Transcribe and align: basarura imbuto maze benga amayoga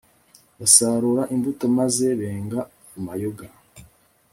basarura 0.59 1.23
imbuto 1.35 1.65
maze 1.77 2.05
benga 2.19 2.59
amayoga 2.97 3.45